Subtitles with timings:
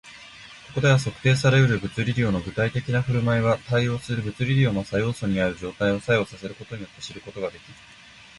[0.69, 7.73] ここでは、測定され得る物理量の具体的な振る舞いは、対応する物理量の作用素をある状態に作用させることによって知ることができる